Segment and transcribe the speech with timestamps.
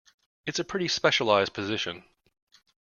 [0.47, 2.03] It's a pretty specialized position.